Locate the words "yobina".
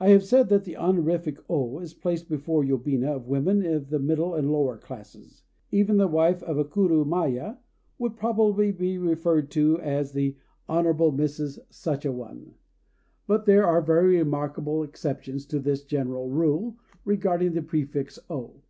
2.70-3.14